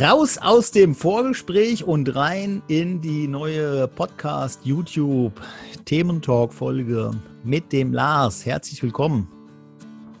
Raus 0.00 0.38
aus 0.38 0.72
dem 0.72 0.92
Vorgespräch 0.92 1.84
und 1.84 2.16
rein 2.16 2.62
in 2.66 3.00
die 3.00 3.28
neue 3.28 3.86
Podcast 3.86 4.58
YouTube 4.64 5.40
Thementalk 5.84 6.52
Folge 6.52 7.12
mit 7.44 7.72
dem 7.72 7.92
Lars. 7.92 8.44
Herzlich 8.44 8.82
willkommen. 8.82 9.28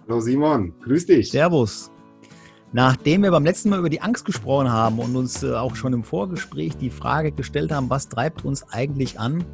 Hallo 0.06 0.20
Simon, 0.20 0.72
grüß 0.80 1.06
dich. 1.06 1.32
Servus. 1.32 1.90
Nachdem 2.72 3.24
wir 3.24 3.32
beim 3.32 3.44
letzten 3.44 3.70
Mal 3.70 3.80
über 3.80 3.90
die 3.90 4.00
Angst 4.00 4.24
gesprochen 4.24 4.70
haben 4.70 5.00
und 5.00 5.16
uns 5.16 5.42
äh, 5.42 5.52
auch 5.52 5.74
schon 5.74 5.92
im 5.92 6.04
Vorgespräch 6.04 6.76
die 6.76 6.90
Frage 6.90 7.32
gestellt 7.32 7.72
haben, 7.72 7.90
was 7.90 8.08
treibt 8.08 8.44
uns 8.44 8.62
eigentlich 8.70 9.18
an, 9.18 9.44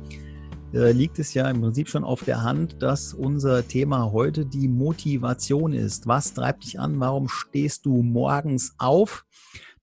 äh, 0.74 0.92
liegt 0.92 1.18
es 1.18 1.32
ja 1.32 1.48
im 1.48 1.62
Prinzip 1.62 1.88
schon 1.88 2.04
auf 2.04 2.24
der 2.24 2.42
Hand, 2.42 2.82
dass 2.82 3.14
unser 3.14 3.66
Thema 3.66 4.12
heute 4.12 4.44
die 4.44 4.68
Motivation 4.68 5.72
ist. 5.72 6.06
Was 6.06 6.34
treibt 6.34 6.64
dich 6.64 6.78
an? 6.78 7.00
Warum 7.00 7.28
stehst 7.28 7.86
du 7.86 8.02
morgens 8.02 8.74
auf? 8.76 9.24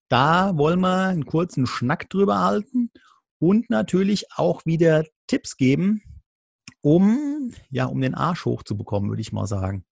Da 0.09 0.57
wollen 0.57 0.79
wir 0.79 1.07
einen 1.07 1.25
kurzen 1.25 1.67
Schnack 1.67 2.09
drüber 2.09 2.43
halten 2.43 2.91
und 3.39 3.69
natürlich 3.69 4.27
auch 4.35 4.65
wieder 4.65 5.03
Tipps 5.27 5.57
geben, 5.57 6.01
um, 6.81 7.53
ja, 7.69 7.85
um 7.85 7.99
den 7.99 8.15
Arsch 8.15 8.45
hochzubekommen, 8.45 9.09
würde 9.09 9.21
ich 9.21 9.33
mal 9.33 9.47
sagen. 9.47 9.85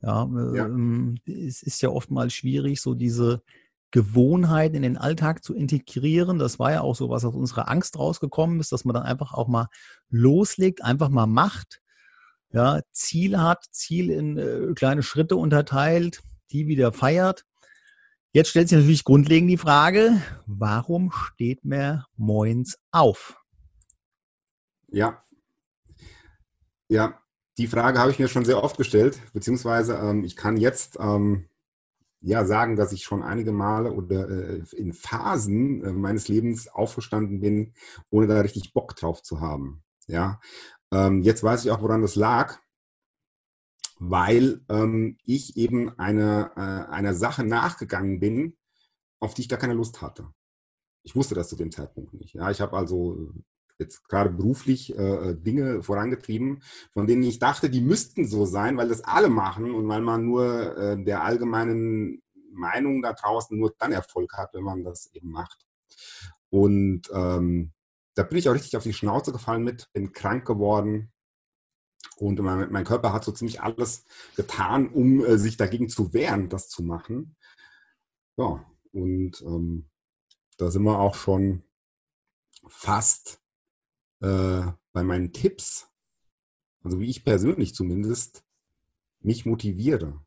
Ja, 0.00 0.28
ja. 0.54 0.66
Ähm, 0.66 1.18
es 1.26 1.62
ist 1.62 1.82
ja 1.82 1.88
oftmals 1.88 2.32
schwierig, 2.32 2.80
so 2.80 2.94
diese 2.94 3.42
Gewohnheit 3.90 4.74
in 4.74 4.82
den 4.82 4.96
Alltag 4.96 5.42
zu 5.42 5.54
integrieren. 5.54 6.38
Das 6.38 6.60
war 6.60 6.70
ja 6.70 6.82
auch 6.82 6.94
so, 6.94 7.08
was 7.10 7.24
aus 7.24 7.34
unserer 7.34 7.68
Angst 7.68 7.98
rausgekommen 7.98 8.60
ist, 8.60 8.70
dass 8.70 8.84
man 8.84 8.94
dann 8.94 9.02
einfach 9.02 9.34
auch 9.34 9.48
mal 9.48 9.68
loslegt, 10.08 10.84
einfach 10.84 11.08
mal 11.08 11.26
macht. 11.26 11.80
Ja, 12.52 12.80
Ziel 12.92 13.38
hat, 13.38 13.64
Ziel 13.72 14.10
in 14.10 14.38
äh, 14.38 14.72
kleine 14.74 15.02
Schritte 15.02 15.36
unterteilt, 15.36 16.22
die 16.52 16.68
wieder 16.68 16.92
feiert 16.92 17.44
Jetzt 18.32 18.50
stellt 18.50 18.68
sich 18.68 18.76
natürlich 18.76 19.04
grundlegend 19.04 19.50
die 19.50 19.56
Frage, 19.56 20.20
warum 20.46 21.10
steht 21.12 21.64
man 21.64 22.04
moins 22.16 22.78
auf? 22.90 23.42
Ja. 24.88 25.24
Ja, 26.88 27.22
die 27.56 27.66
Frage 27.66 27.98
habe 27.98 28.10
ich 28.10 28.18
mir 28.18 28.28
schon 28.28 28.44
sehr 28.44 28.62
oft 28.62 28.76
gestellt, 28.76 29.18
beziehungsweise 29.32 29.94
ähm, 29.94 30.24
ich 30.24 30.36
kann 30.36 30.58
jetzt 30.58 30.98
ähm, 31.00 31.48
ja 32.20 32.44
sagen, 32.44 32.76
dass 32.76 32.92
ich 32.92 33.02
schon 33.02 33.22
einige 33.22 33.52
Male 33.52 33.92
oder 33.92 34.28
äh, 34.28 34.62
in 34.76 34.92
Phasen 34.92 35.82
äh, 35.82 35.92
meines 35.92 36.28
Lebens 36.28 36.68
aufgestanden 36.68 37.40
bin, 37.40 37.72
ohne 38.10 38.26
da 38.26 38.40
richtig 38.40 38.74
Bock 38.74 38.94
drauf 38.94 39.22
zu 39.22 39.40
haben. 39.40 39.82
Ja, 40.06 40.38
ähm, 40.92 41.22
jetzt 41.22 41.42
weiß 41.42 41.64
ich 41.64 41.70
auch, 41.70 41.80
woran 41.80 42.02
das 42.02 42.14
lag 42.14 42.58
weil 43.98 44.60
ähm, 44.68 45.18
ich 45.24 45.56
eben 45.56 45.98
eine, 45.98 46.52
äh, 46.56 46.90
einer 46.92 47.14
Sache 47.14 47.44
nachgegangen 47.44 48.20
bin, 48.20 48.56
auf 49.20 49.34
die 49.34 49.42
ich 49.42 49.48
gar 49.48 49.58
keine 49.58 49.74
Lust 49.74 50.00
hatte. 50.02 50.28
Ich 51.02 51.16
wusste 51.16 51.34
das 51.34 51.48
zu 51.48 51.56
dem 51.56 51.72
Zeitpunkt 51.72 52.14
nicht. 52.14 52.34
Ja, 52.34 52.50
ich 52.50 52.60
habe 52.60 52.76
also 52.76 53.32
jetzt 53.78 54.08
gerade 54.08 54.30
beruflich 54.30 54.96
äh, 54.96 55.34
Dinge 55.34 55.82
vorangetrieben, 55.82 56.62
von 56.92 57.06
denen 57.06 57.22
ich 57.22 57.38
dachte, 57.38 57.70
die 57.70 57.80
müssten 57.80 58.26
so 58.26 58.44
sein, 58.44 58.76
weil 58.76 58.88
das 58.88 59.02
alle 59.02 59.28
machen 59.28 59.72
und 59.72 59.88
weil 59.88 60.00
man 60.00 60.24
nur 60.24 60.76
äh, 60.76 61.02
der 61.02 61.22
allgemeinen 61.22 62.22
Meinung 62.52 63.02
da 63.02 63.12
draußen 63.12 63.56
nur 63.56 63.74
dann 63.78 63.92
Erfolg 63.92 64.32
hat, 64.36 64.54
wenn 64.54 64.64
man 64.64 64.82
das 64.82 65.10
eben 65.14 65.30
macht. 65.30 65.64
Und 66.50 67.02
ähm, 67.12 67.72
da 68.14 68.24
bin 68.24 68.38
ich 68.38 68.48
auch 68.48 68.54
richtig 68.54 68.76
auf 68.76 68.82
die 68.82 68.92
Schnauze 68.92 69.32
gefallen 69.32 69.62
mit, 69.62 69.88
bin 69.92 70.12
krank 70.12 70.44
geworden, 70.46 71.12
und 72.20 72.38
mein, 72.40 72.70
mein, 72.70 72.84
Körper 72.84 73.12
hat 73.12 73.24
so 73.24 73.32
ziemlich 73.32 73.60
alles 73.60 74.04
getan, 74.36 74.88
um 74.88 75.24
äh, 75.24 75.38
sich 75.38 75.56
dagegen 75.56 75.88
zu 75.88 76.12
wehren, 76.12 76.48
das 76.48 76.68
zu 76.68 76.82
machen. 76.82 77.36
Ja, 78.36 78.64
und 78.92 79.40
ähm, 79.42 79.88
da 80.56 80.70
sind 80.70 80.82
wir 80.82 80.98
auch 80.98 81.14
schon 81.14 81.62
fast 82.66 83.40
äh, 84.20 84.62
bei 84.92 85.02
meinen 85.02 85.32
Tipps, 85.32 85.88
also 86.82 87.00
wie 87.00 87.10
ich 87.10 87.24
persönlich 87.24 87.74
zumindest 87.74 88.44
mich 89.20 89.46
motiviere. 89.46 90.20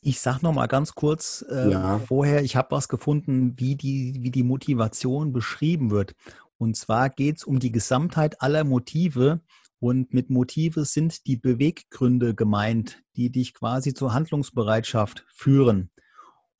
Ich 0.00 0.20
sage 0.20 0.40
noch 0.42 0.52
mal 0.52 0.66
ganz 0.66 0.94
kurz 0.94 1.44
äh, 1.48 1.70
ja. 1.70 1.98
vorher, 1.98 2.42
ich 2.42 2.56
habe 2.56 2.72
was 2.72 2.88
gefunden, 2.88 3.58
wie 3.58 3.74
die, 3.74 4.18
wie 4.20 4.30
die 4.30 4.42
Motivation 4.42 5.32
beschrieben 5.32 5.90
wird. 5.90 6.14
Und 6.58 6.76
zwar 6.76 7.10
geht 7.10 7.38
es 7.38 7.44
um 7.44 7.58
die 7.58 7.72
Gesamtheit 7.72 8.42
aller 8.42 8.64
Motive, 8.64 9.40
und 9.84 10.14
mit 10.14 10.30
Motive 10.30 10.86
sind 10.86 11.26
die 11.26 11.36
Beweggründe 11.36 12.34
gemeint, 12.34 13.02
die 13.16 13.30
dich 13.30 13.52
quasi 13.52 13.92
zur 13.92 14.14
Handlungsbereitschaft 14.14 15.26
führen. 15.28 15.90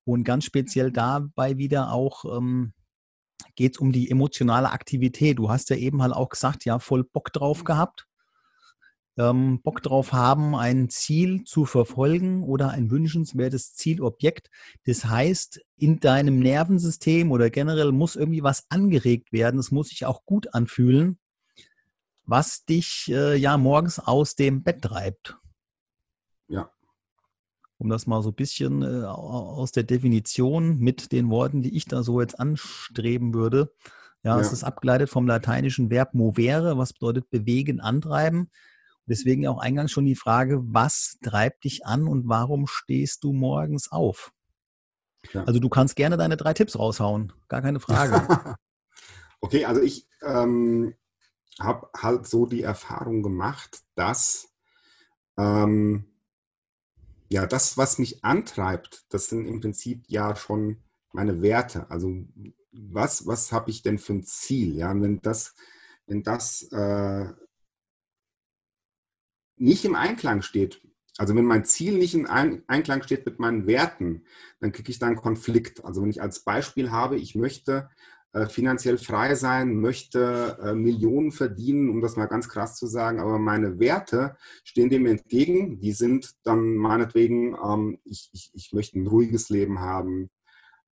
Und 0.05 0.25
ganz 0.25 0.45
speziell 0.45 0.93
dabei 0.93 1.57
wieder 1.57 1.91
auch 1.91 2.27
ähm, 2.37 2.75
geht 3.57 3.77
es 3.77 3.79
um 3.79 3.93
die 3.93 4.11
emotionale 4.11 4.73
Aktivität. 4.73 5.39
Du 5.39 5.49
hast 5.49 5.71
ja 5.71 5.77
eben 5.77 6.03
halt 6.03 6.13
auch 6.13 6.29
gesagt, 6.29 6.67
ja, 6.67 6.79
voll 6.79 7.03
Bock 7.03 7.33
drauf 7.33 7.65
gehabt. 7.65 8.07
Ähm, 9.17 9.63
Bock 9.63 9.83
drauf 9.83 10.13
haben, 10.13 10.55
ein 10.55 10.91
Ziel 10.91 11.45
zu 11.45 11.65
verfolgen 11.65 12.43
oder 12.43 12.73
ein 12.73 12.91
wünschenswertes 12.91 13.73
Zielobjekt. 13.73 14.51
Das 14.85 15.07
heißt, 15.07 15.63
in 15.79 15.99
deinem 15.99 16.41
Nervensystem 16.41 17.33
oder 17.33 17.49
generell 17.49 17.93
muss 17.93 18.17
irgendwie 18.17 18.43
was 18.43 18.67
angeregt 18.69 19.33
werden. 19.33 19.59
Es 19.59 19.71
muss 19.71 19.89
sich 19.89 20.05
auch 20.05 20.27
gut 20.27 20.53
anfühlen 20.53 21.19
was 22.27 22.65
dich 22.65 23.11
äh, 23.11 23.37
ja 23.37 23.57
morgens 23.57 23.99
aus 23.99 24.35
dem 24.35 24.63
Bett 24.63 24.83
treibt. 24.83 25.37
Ja. 26.49 26.71
Um 27.79 27.89
das 27.89 28.07
mal 28.07 28.23
so 28.23 28.31
ein 28.31 28.35
bisschen 28.35 28.83
äh, 28.83 29.05
aus 29.05 29.73
der 29.73 29.83
Definition 29.83 30.79
mit 30.79 31.13
den 31.13 31.31
Worten, 31.31 31.63
die 31.63 31.77
ich 31.77 31.87
da 31.87 32.03
so 32.03 32.21
jetzt 32.21 32.39
anstreben 32.39 33.35
würde. 33.35 33.73
Ja, 34.23 34.37
ja, 34.37 34.41
es 34.41 34.53
ist 34.53 34.65
abgeleitet 34.65 35.11
vom 35.11 35.27
lateinischen 35.27 35.91
Verb 35.91 36.15
movere, 36.15 36.79
was 36.79 36.95
bedeutet 36.95 37.29
bewegen, 37.31 37.81
antreiben. 37.81 38.51
Deswegen 39.07 39.47
auch 39.47 39.59
eingangs 39.59 39.93
schon 39.93 40.07
die 40.07 40.15
Frage, 40.15 40.63
was 40.65 41.19
treibt 41.23 41.65
dich 41.65 41.85
an 41.85 42.09
und 42.09 42.27
warum 42.27 42.67
stehst 42.67 43.23
du 43.23 43.35
morgens 43.35 43.93
auf? 43.93 44.33
Ja. 45.33 45.45
Also 45.45 45.61
du 45.61 45.69
kannst 45.69 45.97
gerne 45.97 46.17
deine 46.17 46.39
drei 46.39 46.55
Tipps 46.55 46.79
raushauen, 46.79 47.33
gar 47.49 47.61
keine 47.61 47.81
Frage. 47.81 48.57
okay, 49.41 49.67
also 49.67 49.83
ich 49.83 50.07
ähm, 50.23 50.95
habe 51.61 51.89
halt 51.97 52.27
so 52.27 52.47
die 52.47 52.63
Erfahrung 52.63 53.23
gemacht, 53.23 53.83
dass 53.95 54.55
ähm, 55.37 56.05
ja 57.29 57.47
das, 57.47 57.77
was 57.77 57.99
mich 57.99 58.25
antreibt, 58.25 59.05
das 59.09 59.29
sind 59.29 59.47
im 59.47 59.61
Prinzip 59.61 60.05
ja 60.09 60.37
schon 60.37 60.83
meine 61.13 61.43
Werte. 61.43 61.91
Also 61.91 62.13
was, 62.73 63.27
was 63.27 63.53
habe 63.53 63.71
ich 63.71 63.83
denn 63.83 63.99
für 63.99 64.15
ein 64.15 64.25
Ziel? 64.25 64.77
Ja, 64.77 64.91
und 64.91 65.03
wenn 65.03 65.21
das, 65.23 65.55
wenn 66.07 66.23
das 66.23 66.63
äh, 66.73 67.33
nicht 69.57 69.85
im 69.85 69.95
Einklang 69.95 70.43
steht, 70.43 70.81
also 71.17 71.37
wenn 71.37 71.45
mein 71.45 71.65
Ziel 71.65 71.97
nicht 71.97 72.15
in 72.15 72.27
Einklang 72.27 73.03
steht 73.05 73.25
mit 73.25 73.39
meinen 73.39 73.69
Werten, 73.69 74.27
dann 74.59 74.73
kriege 74.73 74.91
ich 74.91 74.99
da 74.99 75.07
einen 75.07 75.17
Konflikt. 75.17 75.85
Also 75.85 76.03
wenn 76.03 76.11
ich 76.11 76.21
als 76.21 76.41
Beispiel 76.41 76.91
habe, 76.91 77.17
ich 77.17 77.37
möchte 77.37 77.89
finanziell 78.49 78.99
frei 78.99 79.37
sein, 79.37 79.81
möchte 79.81 80.59
äh, 80.61 80.75
Millionen 80.75 81.31
verdienen, 81.31 81.89
um 81.89 82.01
das 82.01 82.17
mal 82.17 82.27
ganz 82.27 82.49
krass 82.49 82.77
zu 82.77 82.87
sagen, 82.87 83.21
aber 83.21 83.39
meine 83.39 83.79
Werte 83.79 84.37
stehen 84.65 84.91
dem 84.91 85.07
entgegen. 85.07 85.81
Die 85.81 85.93
sind 85.93 86.35
dann 86.43 86.77
meinetwegen, 86.77 87.57
ähm, 87.65 87.99
ich, 88.05 88.31
ich, 88.33 88.51
ich 88.55 88.73
möchte 88.73 88.99
ein 88.99 89.07
ruhiges 89.07 89.51
Leben 89.51 89.79
haben, 89.79 90.31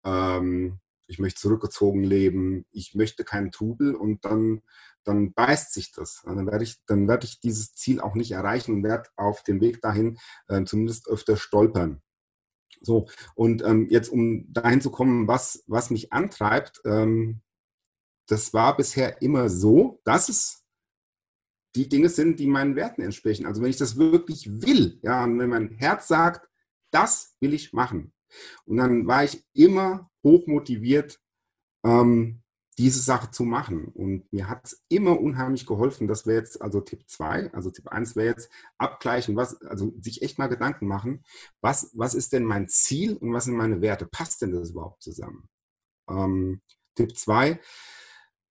ähm, 0.05 0.79
ich 1.09 1.19
möchte 1.19 1.41
zurückgezogen 1.41 2.05
leben, 2.05 2.65
ich 2.71 2.95
möchte 2.95 3.25
keinen 3.25 3.51
Trubel 3.51 3.95
und 3.95 4.25
dann, 4.25 4.63
dann 5.05 5.33
beißt 5.33 5.73
sich 5.73 5.93
das. 5.93 6.23
Dann 6.25 6.47
werde 6.47 6.65
ich, 6.65 6.77
dann 6.87 7.09
werde 7.09 7.27
ich 7.27 7.41
dieses 7.41 7.75
Ziel 7.75 8.01
auch 8.01 8.15
nicht 8.15 8.31
erreichen 8.31 8.73
und 8.73 8.83
werde 8.85 9.11
auf 9.17 9.43
dem 9.43 9.61
Weg 9.61 9.81
dahin 9.83 10.19
äh, 10.49 10.65
zumindest 10.65 11.09
öfter 11.09 11.37
stolpern. 11.37 12.03
So, 12.83 13.09
und 13.35 13.63
ähm, 13.63 13.87
jetzt, 13.91 14.09
um 14.09 14.53
dahin 14.53 14.81
zu 14.81 14.91
kommen, 14.91 15.29
was, 15.29 15.65
was 15.67 15.91
mich 15.91 16.13
antreibt, 16.13 16.81
ähm, 16.85 17.41
das 18.29 18.53
war 18.55 18.77
bisher 18.77 19.21
immer 19.23 19.49
so, 19.49 20.01
dass 20.05 20.29
es 20.29 20.65
die 21.75 21.89
Dinge 21.89 22.09
sind, 22.09 22.39
die 22.39 22.47
meinen 22.47 22.77
Werten 22.77 23.03
entsprechen. 23.03 23.47
Also 23.47 23.63
wenn 23.63 23.71
ich 23.71 23.79
das 23.79 23.97
wirklich 23.97 24.63
will, 24.63 24.99
ja, 25.03 25.25
und 25.25 25.39
wenn 25.39 25.51
mein 25.51 25.71
Herz 25.71 26.09
sagt, 26.09 26.49
das 26.91 27.37
will 27.41 27.55
ich 27.55 27.73
machen. 27.73 28.13
Und 28.65 28.77
dann 28.77 29.07
war 29.07 29.25
ich 29.25 29.45
immer 29.55 30.11
hoch 30.23 30.47
motiviert, 30.47 31.21
ähm, 31.85 32.42
diese 32.83 33.01
Sache 33.01 33.31
zu 33.31 33.45
machen. 33.45 33.87
Und 33.95 34.31
mir 34.33 34.49
hat 34.49 34.65
es 34.65 34.83
immer 34.89 35.21
unheimlich 35.21 35.67
geholfen. 35.67 36.09
Das 36.09 36.27
wäre 36.27 36.39
jetzt 36.39 36.61
also 36.61 36.81
Tipp 36.81 37.05
2. 37.07 37.55
Also 37.55 37.71
Tipp 37.71 37.87
1 37.87 38.17
wäre 38.17 38.27
jetzt 38.27 38.51
abgleichen, 38.77 39.37
was, 39.37 39.63
also 39.63 39.95
sich 40.01 40.23
echt 40.23 40.39
mal 40.39 40.49
Gedanken 40.49 40.89
machen, 40.89 41.23
was, 41.61 41.93
was 41.95 42.15
ist 42.15 42.33
denn 42.33 42.45
mein 42.45 42.69
Ziel 42.69 43.17
und 43.17 43.33
was 43.33 43.45
sind 43.45 43.55
meine 43.55 43.83
Werte? 43.83 44.07
Passt 44.07 44.43
denn 44.43 44.51
das 44.51 44.71
überhaupt 44.71 45.01
zusammen? 45.01 45.49
Ähm, 46.11 46.61
Tipp 46.97 47.17
2, 47.17 47.61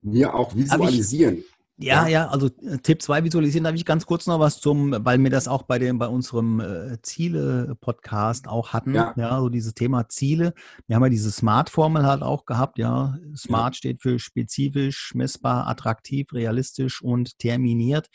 mir 0.01 0.34
auch 0.34 0.56
visualisieren. 0.56 1.44
Ja, 1.83 2.07
ja, 2.07 2.28
also 2.28 2.48
äh, 2.48 2.78
Tipp 2.78 3.01
2 3.01 3.24
visualisieren, 3.24 3.63
da 3.63 3.69
habe 3.69 3.78
ich 3.78 3.86
ganz 3.86 4.06
kurz 4.06 4.28
noch 4.28 4.39
was 4.39 4.60
zum, 4.60 4.95
weil 5.06 5.19
wir 5.19 5.30
das 5.30 5.48
auch 5.48 5.63
bei 5.63 5.80
dem, 5.80 5.98
bei 5.98 6.07
unserem 6.07 6.60
äh, 6.60 7.01
Ziele-Podcast 7.01 8.48
auch 8.48 8.74
hatten, 8.74 8.94
ja. 8.94 9.13
ja, 9.16 9.39
so 9.39 9.50
dieses 9.50 9.74
Thema 9.74 10.07
Ziele. 10.10 10.54
Wir 10.88 10.95
haben 10.95 11.04
ja 11.04 11.10
diese 11.10 11.31
Smart-Formel 11.31 12.06
halt 12.06 12.22
auch 12.22 12.45
gehabt, 12.45 12.78
ja. 12.78 13.18
Smart 13.36 13.75
ja. 13.75 13.78
steht 13.78 14.01
für 14.01 14.19
spezifisch, 14.19 15.13
messbar, 15.16 15.68
attraktiv, 15.68 16.31
realistisch 16.33 17.01
und 17.01 17.39
terminiert. 17.39 18.07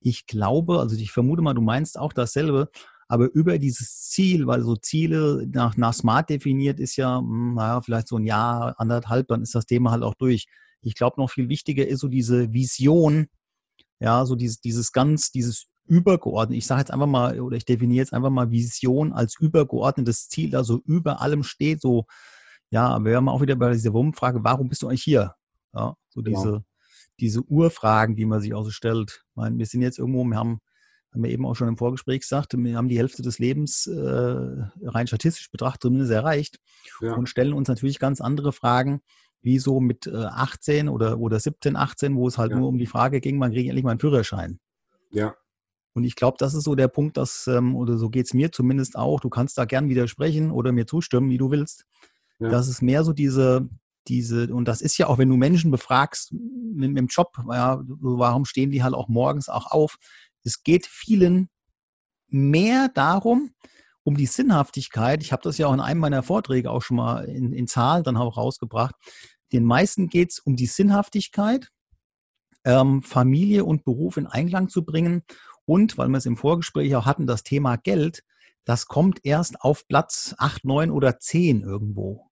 Ich 0.00 0.26
glaube, 0.26 0.80
also 0.80 0.96
ich 0.96 1.12
vermute 1.12 1.42
mal, 1.42 1.54
du 1.54 1.62
meinst 1.62 1.98
auch 1.98 2.12
dasselbe, 2.12 2.68
aber 3.08 3.30
über 3.32 3.58
dieses 3.58 4.08
Ziel, 4.08 4.46
weil 4.46 4.62
so 4.62 4.76
Ziele 4.76 5.46
nach, 5.52 5.76
nach 5.76 5.94
Smart 5.94 6.30
definiert 6.30 6.80
ist 6.80 6.96
ja, 6.96 7.18
hm, 7.18 7.54
naja, 7.54 7.80
vielleicht 7.82 8.08
so 8.08 8.16
ein 8.16 8.24
Jahr, 8.24 8.74
anderthalb, 8.78 9.28
dann 9.28 9.42
ist 9.42 9.54
das 9.54 9.66
Thema 9.66 9.90
halt 9.90 10.02
auch 10.02 10.14
durch. 10.14 10.46
Ich 10.84 10.94
glaube, 10.94 11.20
noch 11.20 11.30
viel 11.30 11.48
wichtiger 11.48 11.86
ist 11.86 12.00
so 12.00 12.08
diese 12.08 12.52
Vision, 12.52 13.26
ja, 14.00 14.24
so 14.26 14.34
dieses, 14.36 14.60
dieses 14.60 14.92
ganz, 14.92 15.30
dieses 15.30 15.66
übergeordnet. 15.86 16.58
Ich 16.58 16.66
sage 16.66 16.80
jetzt 16.80 16.90
einfach 16.90 17.06
mal, 17.06 17.40
oder 17.40 17.56
ich 17.56 17.64
definiere 17.64 18.02
jetzt 18.02 18.12
einfach 18.12 18.30
mal 18.30 18.50
Vision 18.50 19.12
als 19.12 19.36
übergeordnetes 19.38 20.28
Ziel, 20.28 20.56
also 20.56 20.80
über 20.84 21.20
allem 21.20 21.42
steht 21.42 21.80
so, 21.80 22.06
ja, 22.70 23.02
wir 23.04 23.16
haben 23.16 23.28
auch 23.28 23.42
wieder 23.42 23.56
bei 23.56 23.72
dieser 23.72 23.92
Wurmfrage, 23.92 24.42
warum 24.42 24.68
bist 24.68 24.82
du 24.82 24.88
eigentlich 24.88 25.04
hier? 25.04 25.34
Ja, 25.74 25.96
so 26.08 26.22
genau. 26.22 26.42
diese, 26.42 26.64
diese 27.20 27.42
Urfragen, 27.42 28.16
die 28.16 28.24
man 28.24 28.40
sich 28.40 28.54
auch 28.54 28.64
so 28.64 28.70
stellt. 28.70 29.24
Ich 29.30 29.36
meine, 29.36 29.58
wir 29.58 29.66
sind 29.66 29.82
jetzt 29.82 29.98
irgendwo, 29.98 30.24
wir 30.24 30.36
haben, 30.36 30.60
haben 31.12 31.22
wir 31.22 31.30
eben 31.30 31.46
auch 31.46 31.54
schon 31.54 31.68
im 31.68 31.76
Vorgespräch 31.76 32.20
gesagt, 32.20 32.54
wir 32.56 32.76
haben 32.76 32.88
die 32.88 32.98
Hälfte 32.98 33.22
des 33.22 33.38
Lebens 33.38 33.86
äh, 33.86 33.92
rein 34.82 35.06
statistisch 35.06 35.50
betrachtet 35.50 35.82
zumindest 35.82 36.12
erreicht 36.12 36.58
ja. 37.00 37.14
und 37.14 37.28
stellen 37.28 37.52
uns 37.52 37.68
natürlich 37.68 37.98
ganz 37.98 38.20
andere 38.20 38.52
Fragen, 38.52 39.00
wie 39.44 39.58
so 39.58 39.78
mit 39.78 40.08
18 40.08 40.86
äh, 40.86 40.90
oder, 40.90 41.18
oder 41.18 41.38
17, 41.38 41.76
18, 41.76 42.16
wo 42.16 42.26
es 42.26 42.38
halt 42.38 42.50
ja. 42.50 42.58
nur 42.58 42.68
um 42.68 42.78
die 42.78 42.86
Frage 42.86 43.20
ging, 43.20 43.36
man 43.36 43.52
kriegt 43.52 43.68
endlich 43.68 43.84
mal 43.84 43.90
einen 43.90 44.00
Führerschein. 44.00 44.58
Ja. 45.12 45.36
Und 45.92 46.04
ich 46.04 46.16
glaube, 46.16 46.36
das 46.40 46.54
ist 46.54 46.64
so 46.64 46.74
der 46.74 46.88
Punkt, 46.88 47.16
dass, 47.16 47.46
ähm, 47.46 47.76
oder 47.76 47.98
so 47.98 48.08
geht 48.08 48.26
es 48.26 48.34
mir 48.34 48.50
zumindest 48.50 48.96
auch, 48.96 49.20
du 49.20 49.28
kannst 49.28 49.58
da 49.58 49.66
gern 49.66 49.88
widersprechen 49.88 50.50
oder 50.50 50.72
mir 50.72 50.86
zustimmen, 50.86 51.30
wie 51.30 51.38
du 51.38 51.50
willst. 51.50 51.84
Ja. 52.40 52.48
Das 52.48 52.68
ist 52.68 52.82
mehr 52.82 53.04
so 53.04 53.12
diese, 53.12 53.68
diese, 54.08 54.52
und 54.52 54.66
das 54.66 54.80
ist 54.80 54.96
ja 54.98 55.06
auch, 55.06 55.18
wenn 55.18 55.28
du 55.28 55.36
Menschen 55.36 55.70
befragst 55.70 56.32
mit, 56.32 56.90
mit 56.90 56.98
dem 56.98 57.06
Job, 57.06 57.36
ja, 57.48 57.80
warum 57.86 58.46
stehen 58.46 58.70
die 58.70 58.82
halt 58.82 58.94
auch 58.94 59.08
morgens 59.08 59.48
auch 59.48 59.70
auf? 59.70 59.96
Es 60.42 60.62
geht 60.62 60.86
vielen 60.86 61.48
mehr 62.28 62.88
darum, 62.88 63.50
um 64.02 64.16
die 64.16 64.26
Sinnhaftigkeit. 64.26 65.22
Ich 65.22 65.32
habe 65.32 65.42
das 65.42 65.58
ja 65.58 65.66
auch 65.66 65.74
in 65.74 65.80
einem 65.80 66.00
meiner 66.00 66.22
Vorträge 66.22 66.70
auch 66.70 66.82
schon 66.82 66.98
mal 66.98 67.24
in, 67.24 67.52
in 67.52 67.66
Zahlen 67.66 68.04
dann 68.04 68.16
auch 68.16 68.36
rausgebracht. 68.36 68.94
Den 69.54 69.64
meisten 69.64 70.08
geht 70.08 70.32
es 70.32 70.40
um 70.40 70.56
die 70.56 70.66
Sinnhaftigkeit, 70.66 71.70
ähm, 72.64 73.02
Familie 73.02 73.64
und 73.64 73.84
Beruf 73.84 74.16
in 74.16 74.26
Einklang 74.26 74.68
zu 74.68 74.84
bringen. 74.84 75.22
Und, 75.64 75.96
weil 75.96 76.08
wir 76.08 76.18
es 76.18 76.26
im 76.26 76.36
Vorgespräch 76.36 76.94
auch 76.96 77.06
hatten, 77.06 77.28
das 77.28 77.44
Thema 77.44 77.76
Geld, 77.76 78.24
das 78.64 78.86
kommt 78.86 79.20
erst 79.24 79.60
auf 79.60 79.86
Platz 79.86 80.34
8, 80.38 80.64
9 80.64 80.90
oder 80.90 81.20
10 81.20 81.62
irgendwo. 81.62 82.30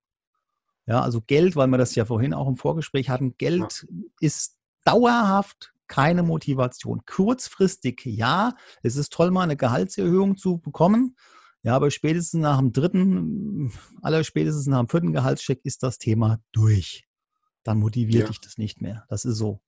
Ja, 0.85 1.01
also 1.01 1.21
Geld, 1.21 1.55
weil 1.55 1.67
wir 1.67 1.77
das 1.77 1.95
ja 1.95 2.03
vorhin 2.03 2.33
auch 2.33 2.49
im 2.49 2.57
Vorgespräch 2.57 3.09
hatten, 3.09 3.37
Geld 3.37 3.87
ja. 3.89 4.03
ist 4.19 4.57
dauerhaft 4.83 5.73
keine 5.87 6.23
Motivation. 6.23 7.03
Kurzfristig 7.05 8.01
ja, 8.03 8.53
es 8.81 8.97
ist 8.97 9.13
toll, 9.13 9.31
mal 9.31 9.43
eine 9.43 9.55
Gehaltserhöhung 9.55 10.35
zu 10.35 10.57
bekommen. 10.57 11.15
Ja, 11.61 11.77
aber 11.77 11.89
spätestens 11.89 12.41
nach 12.41 12.57
dem 12.57 12.73
dritten, 12.73 13.71
aller 14.01 14.25
spätestens 14.25 14.67
nach 14.67 14.79
dem 14.79 14.89
vierten 14.89 15.13
Gehaltscheck 15.13 15.61
ist 15.63 15.83
das 15.83 15.97
Thema 15.97 16.39
durch. 16.51 17.07
Dann 17.63 17.79
motiviert 17.79 18.23
ja. 18.23 18.27
dich 18.27 18.41
das 18.41 18.57
nicht 18.57 18.81
mehr. 18.81 19.05
Das 19.09 19.25
ist 19.25 19.37
so. 19.37 19.61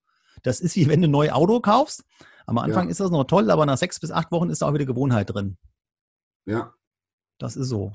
Das 0.43 0.59
ist 0.59 0.75
wie 0.75 0.87
wenn 0.87 1.01
du 1.01 1.07
ein 1.07 1.11
neues 1.11 1.31
Auto 1.31 1.59
kaufst. 1.59 2.03
Am 2.45 2.57
Anfang 2.57 2.85
ja. 2.85 2.91
ist 2.91 2.99
das 2.99 3.09
noch 3.09 3.23
toll, 3.23 3.49
aber 3.49 3.65
nach 3.65 3.77
sechs 3.77 3.99
bis 3.99 4.11
acht 4.11 4.31
Wochen 4.31 4.49
ist 4.49 4.61
da 4.61 4.67
auch 4.67 4.73
wieder 4.73 4.85
Gewohnheit 4.85 5.33
drin. 5.33 5.57
Ja. 6.45 6.73
Das 7.39 7.55
ist 7.55 7.69
so. 7.69 7.93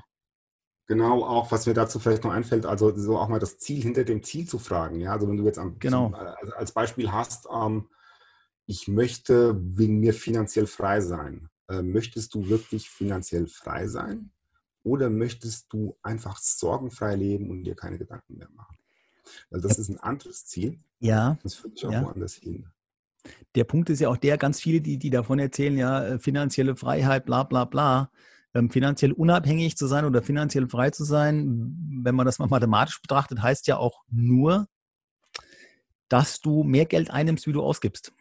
Genau, 0.87 1.23
auch 1.23 1.51
was 1.51 1.67
mir 1.67 1.73
dazu 1.73 1.99
vielleicht 1.99 2.23
noch 2.25 2.31
einfällt, 2.31 2.65
also 2.65 2.93
so 2.97 3.17
auch 3.17 3.29
mal 3.29 3.39
das 3.39 3.57
Ziel 3.57 3.81
hinter 3.81 4.03
dem 4.03 4.23
Ziel 4.23 4.47
zu 4.47 4.59
fragen. 4.59 4.99
Ja, 4.99 5.13
also 5.13 5.29
wenn 5.29 5.37
du 5.37 5.45
jetzt 5.45 5.57
am, 5.57 5.79
genau. 5.79 6.07
zum, 6.07 6.15
also 6.15 6.53
als 6.53 6.73
Beispiel 6.73 7.11
hast, 7.11 7.47
ähm, 7.49 7.89
ich 8.65 8.87
möchte 8.87 9.55
wegen 9.57 9.99
mir 9.99 10.13
finanziell 10.13 10.67
frei 10.67 10.99
sein. 10.99 11.49
Äh, 11.69 11.81
möchtest 11.81 12.33
du 12.33 12.49
wirklich 12.49 12.89
finanziell 12.89 13.47
frei 13.47 13.87
sein 13.87 14.31
oder 14.83 15.09
möchtest 15.09 15.71
du 15.71 15.97
einfach 16.01 16.37
sorgenfrei 16.37 17.15
leben 17.15 17.49
und 17.49 17.63
dir 17.63 17.75
keine 17.75 17.97
Gedanken 17.97 18.37
mehr 18.37 18.49
machen? 18.49 18.77
Weil 19.49 19.61
das 19.61 19.77
ist 19.77 19.89
ein 19.89 19.99
anderes 19.99 20.45
Ziel. 20.45 20.79
Ja. 20.99 21.37
Das 21.43 21.55
führt 21.55 21.77
dich 21.77 21.85
auch 21.85 21.91
ja. 21.91 22.03
woanders 22.03 22.35
hin. 22.35 22.67
Der 23.55 23.65
Punkt 23.65 23.89
ist 23.89 23.99
ja 23.99 24.09
auch 24.09 24.17
der, 24.17 24.37
ganz 24.37 24.59
viele, 24.59 24.81
die, 24.81 24.97
die 24.97 25.09
davon 25.09 25.39
erzählen, 25.39 25.77
ja, 25.77 26.03
äh, 26.03 26.19
finanzielle 26.19 26.75
Freiheit, 26.75 27.25
bla 27.25 27.43
bla 27.43 27.65
bla. 27.65 28.11
Ähm, 28.53 28.69
finanziell 28.69 29.13
unabhängig 29.13 29.77
zu 29.77 29.87
sein 29.87 30.05
oder 30.05 30.21
finanziell 30.21 30.67
frei 30.67 30.89
zu 30.89 31.05
sein, 31.05 31.75
wenn 32.03 32.15
man 32.15 32.25
das 32.25 32.39
mal 32.39 32.49
mathematisch 32.49 33.01
betrachtet, 33.01 33.41
heißt 33.41 33.67
ja 33.67 33.77
auch 33.77 34.03
nur, 34.09 34.67
dass 36.09 36.41
du 36.41 36.63
mehr 36.63 36.85
Geld 36.85 37.11
einnimmst, 37.11 37.47
wie 37.47 37.53
du 37.53 37.63
ausgibst. 37.63 38.11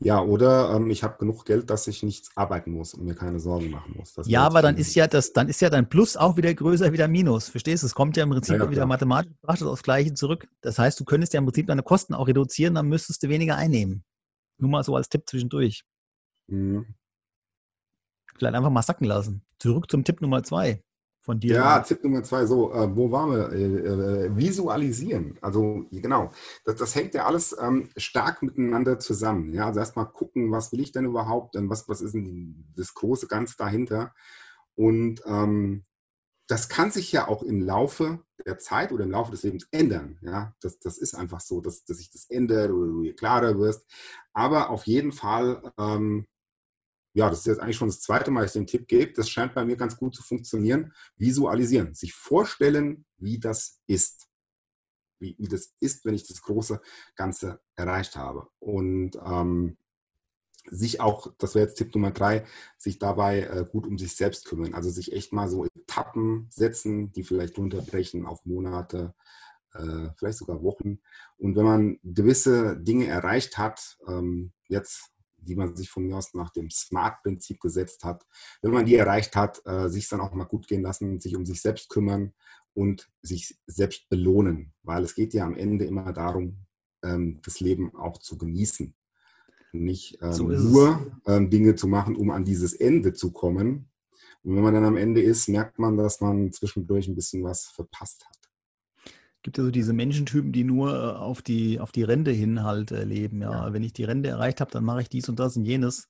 Ja, 0.00 0.20
oder 0.20 0.74
ähm, 0.74 0.90
ich 0.90 1.02
habe 1.02 1.18
genug 1.18 1.44
Geld, 1.44 1.70
dass 1.70 1.86
ich 1.86 2.02
nichts 2.02 2.30
arbeiten 2.36 2.72
muss 2.72 2.94
und 2.94 3.04
mir 3.04 3.14
keine 3.14 3.40
Sorgen 3.40 3.70
machen 3.70 3.94
muss. 3.96 4.14
Das 4.14 4.28
ja, 4.28 4.42
aber 4.42 4.62
dann 4.62 4.76
ist 4.76 4.94
ja 4.94 5.06
das, 5.06 5.32
dann 5.32 5.48
ist 5.48 5.60
ja 5.60 5.70
dein 5.70 5.88
Plus 5.88 6.16
auch 6.16 6.36
wieder 6.36 6.52
größer 6.52 6.92
wie 6.92 6.96
dein 6.96 7.10
Minus. 7.10 7.48
Verstehst 7.48 7.82
du? 7.82 7.86
Es 7.86 7.94
kommt 7.94 8.16
ja 8.16 8.24
im 8.24 8.30
Prinzip 8.30 8.56
ja, 8.56 8.64
ja, 8.64 8.70
wieder 8.70 8.86
mathematisch 8.86 9.32
betrachtet 9.40 9.68
aufs 9.68 9.82
Gleiche 9.82 10.14
zurück. 10.14 10.48
Das 10.60 10.78
heißt, 10.78 10.98
du 10.98 11.04
könntest 11.04 11.32
ja 11.32 11.38
im 11.38 11.46
Prinzip 11.46 11.66
deine 11.66 11.82
Kosten 11.82 12.14
auch 12.14 12.26
reduzieren, 12.26 12.74
dann 12.74 12.88
müsstest 12.88 13.22
du 13.22 13.28
weniger 13.28 13.56
einnehmen. 13.56 14.04
Nur 14.58 14.70
mal 14.70 14.84
so 14.84 14.96
als 14.96 15.08
Tipp 15.08 15.22
zwischendurch. 15.26 15.84
Mhm. 16.48 16.94
Vielleicht 18.36 18.54
einfach 18.54 18.70
mal 18.70 18.82
sacken 18.82 19.06
lassen. 19.06 19.42
Zurück 19.58 19.90
zum 19.90 20.04
Tipp 20.04 20.20
Nummer 20.20 20.42
zwei 20.42 20.82
von 21.24 21.40
dir. 21.40 21.54
Ja, 21.54 21.80
Tipp 21.80 22.04
Nummer 22.04 22.22
zwei, 22.22 22.44
so, 22.44 22.72
äh, 22.72 22.94
wo 22.94 23.10
waren 23.10 23.30
wir? 23.30 23.52
Äh, 23.52 24.26
äh, 24.26 24.36
visualisieren. 24.36 25.38
Also 25.40 25.86
genau, 25.90 26.30
das, 26.64 26.76
das 26.76 26.94
hängt 26.94 27.14
ja 27.14 27.24
alles 27.24 27.56
ähm, 27.58 27.88
stark 27.96 28.42
miteinander 28.42 28.98
zusammen. 28.98 29.52
Ja, 29.54 29.66
also 29.66 29.80
erstmal 29.80 30.06
gucken, 30.06 30.52
was 30.52 30.70
will 30.70 30.80
ich 30.80 30.92
denn 30.92 31.06
überhaupt, 31.06 31.54
was, 31.58 31.88
was 31.88 32.02
ist 32.02 32.14
denn 32.14 32.66
das 32.76 32.92
große 32.92 33.26
Ganze 33.26 33.56
dahinter? 33.56 34.14
Und 34.74 35.22
ähm, 35.24 35.84
das 36.46 36.68
kann 36.68 36.90
sich 36.90 37.10
ja 37.10 37.26
auch 37.26 37.42
im 37.42 37.62
Laufe 37.62 38.20
der 38.44 38.58
Zeit 38.58 38.92
oder 38.92 39.04
im 39.04 39.10
Laufe 39.10 39.30
des 39.30 39.44
Lebens 39.44 39.66
ändern. 39.70 40.18
Ja, 40.20 40.54
das, 40.60 40.78
das 40.78 40.98
ist 40.98 41.14
einfach 41.14 41.40
so, 41.40 41.62
dass, 41.62 41.86
dass 41.86 41.96
sich 41.96 42.10
das 42.10 42.28
ändert 42.28 42.70
oder 42.70 42.86
du 42.86 43.14
klarer 43.14 43.58
wirst. 43.58 43.86
Aber 44.34 44.68
auf 44.68 44.86
jeden 44.86 45.12
Fall 45.12 45.72
ähm, 45.78 46.26
ja, 47.14 47.30
das 47.30 47.40
ist 47.40 47.46
jetzt 47.46 47.60
eigentlich 47.60 47.76
schon 47.76 47.88
das 47.88 48.00
zweite 48.00 48.32
Mal, 48.32 48.42
dass 48.42 48.56
ich 48.56 48.60
den 48.60 48.66
Tipp 48.66 48.88
gebe. 48.88 49.12
Das 49.12 49.30
scheint 49.30 49.54
bei 49.54 49.64
mir 49.64 49.76
ganz 49.76 49.96
gut 49.96 50.16
zu 50.16 50.22
funktionieren. 50.22 50.92
Visualisieren, 51.16 51.94
sich 51.94 52.12
vorstellen, 52.12 53.06
wie 53.18 53.38
das 53.38 53.80
ist. 53.86 54.26
Wie, 55.20 55.36
wie 55.38 55.46
das 55.46 55.74
ist, 55.78 56.04
wenn 56.04 56.14
ich 56.14 56.26
das 56.26 56.42
große 56.42 56.80
Ganze 57.14 57.60
erreicht 57.76 58.16
habe. 58.16 58.48
Und 58.58 59.12
ähm, 59.24 59.76
sich 60.66 61.00
auch, 61.00 61.32
das 61.38 61.54
wäre 61.54 61.66
jetzt 61.66 61.76
Tipp 61.76 61.94
Nummer 61.94 62.10
drei, 62.10 62.44
sich 62.78 62.98
dabei 62.98 63.42
äh, 63.42 63.64
gut 63.70 63.86
um 63.86 63.96
sich 63.96 64.16
selbst 64.16 64.46
kümmern. 64.46 64.74
Also 64.74 64.90
sich 64.90 65.12
echt 65.12 65.32
mal 65.32 65.48
so 65.48 65.64
Etappen 65.64 66.48
setzen, 66.50 67.12
die 67.12 67.22
vielleicht 67.22 67.56
runterbrechen 67.58 68.26
auf 68.26 68.44
Monate, 68.44 69.14
äh, 69.72 70.08
vielleicht 70.16 70.38
sogar 70.38 70.64
Wochen. 70.64 70.98
Und 71.36 71.54
wenn 71.54 71.64
man 71.64 71.98
gewisse 72.02 72.76
Dinge 72.76 73.06
erreicht 73.06 73.56
hat, 73.56 73.98
ähm, 74.08 74.52
jetzt 74.66 75.13
die 75.44 75.56
man 75.56 75.76
sich 75.76 75.90
von 75.90 76.04
mir 76.04 76.16
aus 76.16 76.34
nach 76.34 76.50
dem 76.50 76.70
Smart-Prinzip 76.70 77.60
gesetzt 77.60 78.04
hat. 78.04 78.26
Wenn 78.62 78.72
man 78.72 78.84
die 78.84 78.96
erreicht 78.96 79.36
hat, 79.36 79.60
äh, 79.64 79.88
sich 79.88 80.08
dann 80.08 80.20
auch 80.20 80.32
mal 80.34 80.44
gut 80.44 80.66
gehen 80.66 80.82
lassen, 80.82 81.20
sich 81.20 81.36
um 81.36 81.44
sich 81.44 81.60
selbst 81.60 81.88
kümmern 81.88 82.32
und 82.72 83.10
sich 83.22 83.58
selbst 83.66 84.08
belohnen, 84.08 84.72
weil 84.82 85.04
es 85.04 85.14
geht 85.14 85.34
ja 85.34 85.44
am 85.44 85.56
Ende 85.56 85.84
immer 85.84 86.12
darum, 86.12 86.66
ähm, 87.02 87.40
das 87.44 87.60
Leben 87.60 87.94
auch 87.94 88.18
zu 88.18 88.36
genießen. 88.38 88.94
Nicht 89.72 90.18
ähm, 90.22 90.32
so 90.32 90.44
nur 90.44 91.20
ähm, 91.26 91.50
Dinge 91.50 91.74
zu 91.74 91.88
machen, 91.88 92.16
um 92.16 92.30
an 92.30 92.44
dieses 92.44 92.74
Ende 92.74 93.12
zu 93.12 93.32
kommen. 93.32 93.90
Und 94.42 94.56
wenn 94.56 94.62
man 94.62 94.74
dann 94.74 94.84
am 94.84 94.96
Ende 94.96 95.22
ist, 95.22 95.48
merkt 95.48 95.78
man, 95.78 95.96
dass 95.96 96.20
man 96.20 96.52
zwischendurch 96.52 97.08
ein 97.08 97.16
bisschen 97.16 97.42
was 97.42 97.66
verpasst 97.66 98.24
hat 98.26 98.43
gibt 99.44 99.58
ja 99.58 99.64
so 99.64 99.70
diese 99.70 99.92
Menschentypen, 99.92 100.52
die 100.52 100.64
nur 100.64 100.94
äh, 100.94 101.16
auf 101.16 101.42
die, 101.42 101.78
auf 101.78 101.92
die 101.92 102.02
Rente 102.02 102.32
hin 102.32 102.64
halt 102.64 102.90
äh, 102.90 103.04
leben. 103.04 103.42
Ja. 103.42 103.52
ja. 103.52 103.72
Wenn 103.72 103.84
ich 103.84 103.92
die 103.92 104.04
Rente 104.04 104.30
erreicht 104.30 104.60
habe, 104.60 104.72
dann 104.72 104.84
mache 104.84 105.02
ich 105.02 105.08
dies 105.08 105.28
und 105.28 105.38
das 105.38 105.56
und 105.56 105.64
jenes. 105.64 106.08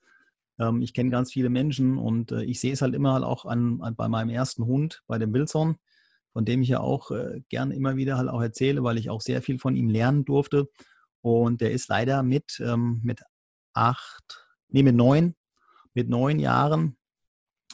Ähm, 0.59 0.81
ich 0.81 0.95
kenne 0.95 1.11
ganz 1.11 1.33
viele 1.33 1.51
Menschen 1.51 1.99
und 1.99 2.33
äh, 2.33 2.45
ich 2.45 2.61
sehe 2.61 2.73
es 2.73 2.81
halt 2.81 2.95
immer 2.95 3.13
halt 3.13 3.25
auch 3.25 3.45
an, 3.45 3.83
an, 3.83 3.97
bei 3.97 4.09
meinem 4.09 4.31
ersten 4.31 4.65
Hund, 4.65 5.03
bei 5.09 5.19
dem 5.19 5.35
Wilson, 5.35 5.77
von 6.33 6.45
dem 6.45 6.63
ich 6.63 6.69
ja 6.69 6.81
auch 6.81 7.11
äh, 7.11 7.43
gern 7.49 7.73
immer 7.73 7.97
wieder 7.97 8.17
halt 8.17 8.29
auch 8.29 8.41
erzähle, 8.41 8.85
weil 8.85 8.99
ich 8.99 9.11
auch 9.11 9.21
sehr 9.21 9.43
viel 9.43 9.59
von 9.59 9.75
ihm 9.75 9.89
lernen 9.89 10.25
durfte. 10.25 10.69
Und 11.21 11.61
der 11.61 11.73
ist 11.73 11.89
leider 11.89 12.23
mit, 12.23 12.63
ähm, 12.65 13.01
mit 13.03 13.23
acht, 13.73 14.47
nee, 14.69 14.85
mit 14.85 14.95
neun, 14.95 15.35
mit 15.93 16.09
neun 16.09 16.39
Jahren 16.39 16.97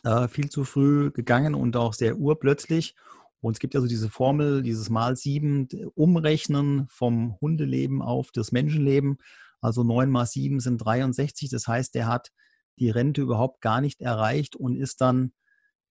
äh, 0.04 0.26
viel 0.26 0.48
zu 0.48 0.64
früh 0.64 1.10
gegangen 1.10 1.54
und 1.54 1.76
auch 1.76 1.92
sehr 1.92 2.16
urplötzlich. 2.16 2.94
Und 3.40 3.54
es 3.54 3.58
gibt 3.58 3.74
ja 3.74 3.80
so 3.80 3.86
diese 3.86 4.10
Formel, 4.10 4.62
dieses 4.62 4.90
Mal 4.90 5.16
sieben, 5.16 5.68
umrechnen 5.94 6.86
vom 6.90 7.38
Hundeleben 7.40 8.02
auf 8.02 8.30
das 8.32 8.52
Menschenleben. 8.52 9.18
Also 9.60 9.82
neun 9.82 10.10
mal 10.10 10.26
sieben 10.26 10.60
sind 10.60 10.78
63. 10.78 11.50
Das 11.50 11.66
heißt, 11.66 11.94
der 11.94 12.06
hat 12.06 12.30
die 12.78 12.90
Rente 12.90 13.22
überhaupt 13.22 13.60
gar 13.60 13.80
nicht 13.80 14.00
erreicht 14.00 14.56
und 14.56 14.76
ist 14.76 15.00
dann 15.00 15.32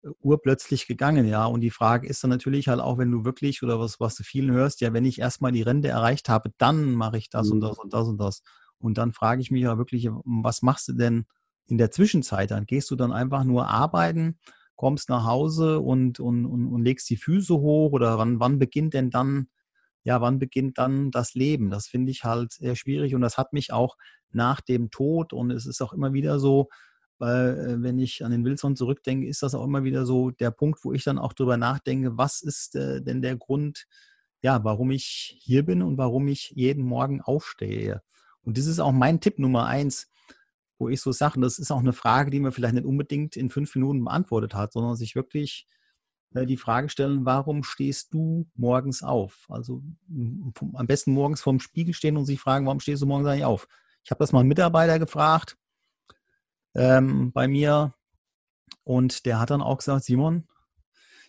äh, 0.02 0.08
urplötzlich 0.20 0.86
gegangen, 0.86 1.26
ja. 1.26 1.46
Und 1.46 1.60
die 1.60 1.70
Frage 1.70 2.06
ist 2.06 2.22
dann 2.22 2.30
natürlich 2.30 2.68
halt 2.68 2.80
auch, 2.80 2.98
wenn 2.98 3.10
du 3.10 3.24
wirklich 3.24 3.62
oder 3.62 3.80
was, 3.80 4.00
was 4.00 4.16
du 4.16 4.22
vielen 4.22 4.50
hörst, 4.52 4.80
ja, 4.80 4.92
wenn 4.92 5.04
ich 5.04 5.18
erstmal 5.18 5.52
die 5.52 5.62
Rente 5.62 5.88
erreicht 5.88 6.28
habe, 6.28 6.52
dann 6.58 6.92
mache 6.92 7.18
ich 7.18 7.30
das 7.30 7.48
mhm. 7.48 7.54
und 7.54 7.60
das 7.60 7.78
und 7.78 7.92
das 7.92 8.08
und 8.08 8.18
das. 8.18 8.42
Und 8.78 8.98
dann 8.98 9.12
frage 9.12 9.40
ich 9.40 9.50
mich 9.50 9.62
ja 9.62 9.78
wirklich, 9.78 10.08
was 10.24 10.62
machst 10.62 10.88
du 10.88 10.92
denn 10.92 11.24
in 11.66 11.78
der 11.78 11.90
Zwischenzeit? 11.90 12.50
Dann 12.50 12.66
gehst 12.66 12.90
du 12.90 12.96
dann 12.96 13.12
einfach 13.12 13.44
nur 13.44 13.68
arbeiten, 13.68 14.38
kommst 14.76 15.08
nach 15.08 15.24
Hause 15.24 15.80
und, 15.80 16.20
und, 16.20 16.46
und, 16.46 16.66
und 16.66 16.84
legst 16.84 17.08
die 17.10 17.16
Füße 17.16 17.54
hoch 17.54 17.92
oder 17.92 18.18
wann, 18.18 18.40
wann 18.40 18.58
beginnt 18.58 18.94
denn 18.94 19.10
dann, 19.10 19.48
ja, 20.02 20.20
wann 20.20 20.38
beginnt 20.38 20.78
dann 20.78 21.10
das 21.10 21.34
Leben? 21.34 21.70
Das 21.70 21.86
finde 21.86 22.12
ich 22.12 22.24
halt 22.24 22.52
sehr 22.52 22.76
schwierig 22.76 23.14
und 23.14 23.20
das 23.20 23.38
hat 23.38 23.52
mich 23.52 23.72
auch 23.72 23.96
nach 24.30 24.60
dem 24.60 24.90
Tod 24.90 25.32
und 25.32 25.50
es 25.50 25.66
ist 25.66 25.80
auch 25.80 25.92
immer 25.92 26.12
wieder 26.12 26.38
so, 26.38 26.68
weil 27.18 27.58
äh, 27.58 27.82
wenn 27.82 27.98
ich 27.98 28.24
an 28.24 28.32
den 28.32 28.44
Wilson 28.44 28.76
zurückdenke, 28.76 29.26
ist 29.26 29.42
das 29.42 29.54
auch 29.54 29.64
immer 29.64 29.84
wieder 29.84 30.04
so 30.04 30.30
der 30.30 30.50
Punkt, 30.50 30.84
wo 30.84 30.92
ich 30.92 31.04
dann 31.04 31.18
auch 31.18 31.32
darüber 31.32 31.56
nachdenke, 31.56 32.18
was 32.18 32.42
ist 32.42 32.74
äh, 32.76 33.02
denn 33.02 33.22
der 33.22 33.36
Grund, 33.36 33.86
ja, 34.42 34.62
warum 34.64 34.90
ich 34.90 35.38
hier 35.40 35.64
bin 35.64 35.82
und 35.82 35.96
warum 35.96 36.28
ich 36.28 36.52
jeden 36.54 36.84
Morgen 36.84 37.20
aufstehe. 37.22 38.02
Und 38.42 38.58
das 38.58 38.66
ist 38.66 38.80
auch 38.80 38.92
mein 38.92 39.20
Tipp 39.20 39.38
Nummer 39.38 39.66
eins, 39.66 40.08
wo 40.84 40.88
ich 40.90 41.00
so 41.00 41.12
sage, 41.12 41.40
das 41.40 41.58
ist 41.58 41.70
auch 41.70 41.80
eine 41.80 41.94
Frage, 41.94 42.30
die 42.30 42.40
man 42.40 42.52
vielleicht 42.52 42.74
nicht 42.74 42.84
unbedingt 42.84 43.36
in 43.36 43.48
fünf 43.48 43.74
Minuten 43.74 44.04
beantwortet 44.04 44.54
hat, 44.54 44.74
sondern 44.74 44.96
sich 44.96 45.14
wirklich 45.14 45.66
äh, 46.34 46.44
die 46.44 46.58
Frage 46.58 46.90
stellen, 46.90 47.24
warum 47.24 47.64
stehst 47.64 48.12
du 48.12 48.46
morgens 48.54 49.02
auf? 49.02 49.46
Also 49.48 49.82
am 50.74 50.86
besten 50.86 51.12
morgens 51.12 51.40
vorm 51.40 51.58
Spiegel 51.58 51.94
stehen 51.94 52.18
und 52.18 52.26
sich 52.26 52.38
fragen, 52.38 52.66
warum 52.66 52.80
stehst 52.80 53.00
du 53.00 53.06
morgens 53.06 53.28
eigentlich 53.28 53.46
auf? 53.46 53.66
Ich 54.04 54.10
habe 54.10 54.18
das 54.18 54.32
mal 54.32 54.40
einen 54.40 54.48
Mitarbeiter 54.48 54.98
gefragt 54.98 55.56
ähm, 56.74 57.32
bei 57.32 57.48
mir 57.48 57.94
und 58.82 59.24
der 59.24 59.40
hat 59.40 59.48
dann 59.48 59.62
auch 59.62 59.78
gesagt, 59.78 60.04
Simon, 60.04 60.46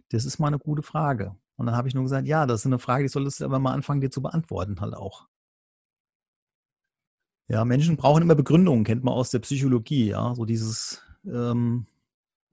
das 0.10 0.26
ist 0.26 0.38
mal 0.38 0.48
eine 0.48 0.60
gute 0.60 0.84
Frage. 0.84 1.38
Und 1.56 1.68
dann 1.68 1.78
habe 1.78 1.88
ich 1.88 1.96
nur 1.96 2.04
gesagt, 2.04 2.28
ja, 2.28 2.46
das 2.46 2.62
ist 2.62 2.66
eine 2.66 2.80
Frage, 2.80 3.06
die 3.06 3.10
solltest 3.10 3.40
du 3.40 3.46
aber 3.46 3.60
mal 3.60 3.72
anfangen, 3.72 4.02
dir 4.02 4.12
zu 4.12 4.22
beantworten 4.22 4.82
halt 4.82 4.94
auch. 4.94 5.28
Ja, 7.48 7.64
Menschen 7.64 7.96
brauchen 7.96 8.24
immer 8.24 8.36
Begründungen, 8.36 8.84
kennt 8.84 9.04
man 9.04 9.14
aus 9.14 9.30
der 9.30 9.40
Psychologie, 9.40 10.10
ja, 10.10 10.34
so 10.34 10.46
dieses, 10.46 11.04
ähm, 11.26 11.86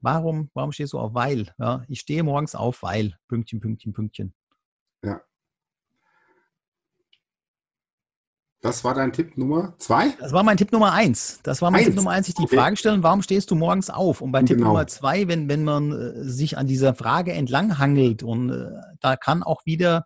warum, 0.01 0.51
warum 0.53 0.71
stehst 0.71 0.93
du 0.93 0.99
auf? 0.99 1.15
Weil, 1.15 1.51
ja, 1.57 1.83
ich 1.87 2.01
stehe 2.01 2.23
morgens 2.23 2.53
auf, 2.53 2.83
weil, 2.83 3.17
Pünktchen, 3.27 3.59
Pünktchen, 3.59 3.93
Pünktchen. 3.93 4.35
Ja. 5.03 5.21
Das 8.61 8.83
war 8.83 8.93
dein 8.93 9.11
Tipp 9.11 9.35
Nummer 9.35 9.75
zwei? 9.79 10.11
Das 10.19 10.31
war 10.31 10.43
mein 10.43 10.57
Tipp 10.57 10.71
Nummer 10.71 10.93
eins. 10.93 11.39
Das 11.43 11.61
war 11.61 11.71
mein 11.71 11.79
eins. 11.79 11.87
Tipp 11.87 11.95
Nummer 11.95 12.11
eins, 12.11 12.27
sich 12.27 12.35
die 12.35 12.43
okay. 12.43 12.55
Frage 12.55 12.77
stellen, 12.77 13.03
warum 13.03 13.23
stehst 13.23 13.49
du 13.49 13.55
morgens 13.55 13.89
auf? 13.89 14.21
Und 14.21 14.31
bei 14.31 14.39
genau. 14.39 14.47
Tipp 14.47 14.59
Nummer 14.59 14.87
zwei, 14.87 15.27
wenn, 15.27 15.49
wenn 15.49 15.63
man 15.63 15.91
äh, 15.91 16.23
sich 16.23 16.57
an 16.57 16.67
dieser 16.67 16.93
Frage 16.93 17.33
entlanghangelt 17.33 18.21
und 18.21 18.51
äh, 18.51 18.69
da 19.01 19.17
kann 19.17 19.41
auch 19.41 19.65
wieder 19.65 20.05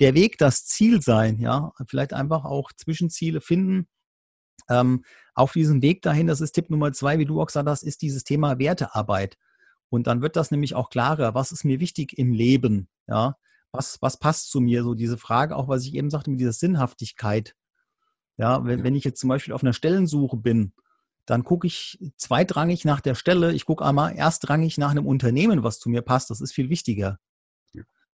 der 0.00 0.14
Weg 0.14 0.38
das 0.38 0.64
Ziel 0.64 1.02
sein, 1.02 1.38
ja, 1.38 1.72
vielleicht 1.86 2.12
einfach 2.12 2.44
auch 2.44 2.72
Zwischenziele 2.72 3.40
finden, 3.40 3.88
ähm, 4.72 5.04
auf 5.34 5.52
diesem 5.52 5.82
Weg 5.82 6.02
dahin, 6.02 6.26
das 6.26 6.40
ist 6.40 6.52
Tipp 6.52 6.70
Nummer 6.70 6.92
zwei, 6.92 7.18
wie 7.18 7.24
du 7.24 7.40
auch 7.40 7.46
gesagt 7.46 7.68
hast, 7.68 7.82
ist 7.82 8.02
dieses 8.02 8.24
Thema 8.24 8.58
Wertearbeit. 8.58 9.38
Und 9.88 10.06
dann 10.06 10.22
wird 10.22 10.36
das 10.36 10.50
nämlich 10.50 10.74
auch 10.74 10.90
klarer, 10.90 11.34
was 11.34 11.52
ist 11.52 11.64
mir 11.64 11.80
wichtig 11.80 12.16
im 12.18 12.32
Leben, 12.32 12.88
ja, 13.06 13.36
was, 13.72 14.00
was 14.00 14.18
passt 14.18 14.50
zu 14.50 14.60
mir, 14.60 14.82
so 14.82 14.94
diese 14.94 15.18
Frage, 15.18 15.56
auch 15.56 15.68
was 15.68 15.84
ich 15.84 15.94
eben 15.94 16.10
sagte 16.10 16.30
mit 16.30 16.40
dieser 16.40 16.52
Sinnhaftigkeit. 16.52 17.54
Ja, 18.38 18.64
wenn, 18.64 18.84
wenn 18.84 18.94
ich 18.94 19.04
jetzt 19.04 19.20
zum 19.20 19.28
Beispiel 19.28 19.54
auf 19.54 19.62
einer 19.62 19.72
Stellensuche 19.72 20.36
bin, 20.36 20.72
dann 21.26 21.44
gucke 21.44 21.66
ich 21.66 21.98
zweitrangig 22.16 22.84
nach 22.84 23.00
der 23.00 23.14
Stelle, 23.14 23.52
ich 23.52 23.64
gucke 23.64 23.84
einmal 23.84 24.16
erstrangig 24.16 24.78
nach 24.78 24.90
einem 24.90 25.06
Unternehmen, 25.06 25.62
was 25.62 25.78
zu 25.78 25.88
mir 25.88 26.02
passt, 26.02 26.30
das 26.30 26.40
ist 26.40 26.52
viel 26.52 26.68
wichtiger. 26.68 27.18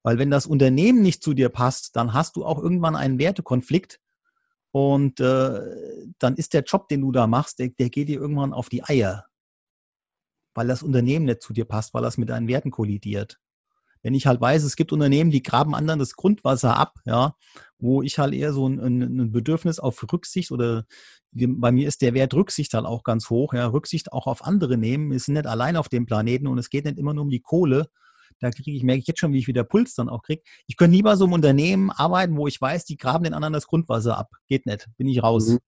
Weil 0.03 0.19
wenn 0.19 0.31
das 0.31 0.47
Unternehmen 0.47 1.03
nicht 1.03 1.23
zu 1.23 1.35
dir 1.35 1.49
passt, 1.49 1.97
dann 1.97 2.13
hast 2.13 2.37
du 2.37 2.45
auch 2.45 2.63
irgendwann 2.63 2.97
einen 2.97 3.19
Wertekonflikt 3.19 4.01
und 4.71 5.21
äh, 5.21 5.61
dann 6.19 6.37
ist 6.37 6.55
der 6.55 6.63
Job, 6.63 6.89
den 6.89 7.01
du 7.01 7.13
da 7.13 7.27
machst, 7.27 7.59
der, 7.59 7.69
der 7.71 7.91
geht 7.91 8.09
dir 8.09 8.21
irgendwann 8.21 8.53
auf 8.53 8.69
die 8.69 8.85
Eier, 8.85 9.27
weil 10.55 10.67
das 10.67 10.83
Unternehmen 10.83 11.25
nicht 11.25 11.43
zu 11.43 11.53
dir 11.53 11.65
passt, 11.65 11.95
weil 11.95 12.03
das 12.03 12.19
mit 12.19 12.29
deinen 12.29 12.49
Werten 12.49 12.71
kollidiert. 12.71 13.39
Wenn 14.03 14.15
ich 14.15 14.27
halt 14.27 14.41
weiß, 14.41 14.63
es 14.63 14.77
gibt 14.77 14.93
Unternehmen, 14.93 15.31
die 15.31 15.43
graben 15.43 15.75
anderen 15.75 15.99
das 15.99 16.15
Grundwasser 16.15 16.77
ab, 16.77 16.95
ja, 17.05 17.35
wo 17.79 18.03
ich 18.03 18.19
halt 18.19 18.33
eher 18.35 18.53
so 18.53 18.69
ein, 18.69 18.79
ein 18.79 19.33
Bedürfnis 19.33 19.81
auf 19.81 20.05
Rücksicht 20.13 20.53
oder 20.53 20.85
bei 21.33 21.73
mir 21.73 21.89
ist 21.89 22.01
der 22.03 22.15
Wert 22.15 22.35
Rücksicht 22.35 22.75
halt 22.75 22.87
auch 22.87 23.03
ganz 23.03 23.29
hoch, 23.31 23.55
ja, 23.55 23.67
Rücksicht 23.67 24.13
auch 24.13 24.27
auf 24.27 24.45
andere 24.45 24.77
nehmen, 24.79 25.13
ist 25.13 25.29
nicht 25.29 25.47
allein 25.47 25.77
auf 25.77 25.89
dem 25.89 26.07
Planeten 26.07 26.47
und 26.47 26.59
es 26.59 26.71
geht 26.71 26.85
nicht 26.85 26.99
immer 26.99 27.15
nur 27.15 27.25
um 27.25 27.31
die 27.31 27.41
Kohle, 27.41 27.91
da 28.41 28.51
kriege 28.51 28.73
ich, 28.73 28.83
merke 28.83 29.01
ich 29.01 29.07
jetzt 29.07 29.21
schon, 29.21 29.33
wie 29.33 29.39
ich 29.39 29.49
wieder 29.49 29.65
Puls 29.65 29.95
dann 29.95 30.09
auch 30.09 30.23
kriege. 30.23 30.43
Ich 30.67 30.77
könnte 30.77 30.97
nie 30.97 31.03
bei 31.03 31.17
so 31.17 31.25
einem 31.25 31.35
Unternehmen 31.35 31.91
arbeiten, 31.91 32.37
wo 32.37 32.47
ich 32.47 32.61
weiß, 32.61 32.85
die 32.85 32.97
graben 32.97 33.25
den 33.25 33.35
anderen 33.35 33.53
das 33.53 33.67
Grundwasser 33.67 34.19
ab. 34.19 34.31
Geht 34.49 34.67
nicht. 34.67 34.89
Bin 34.97 35.09
ich 35.09 35.23
raus. 35.23 35.49
Mhm. 35.49 35.59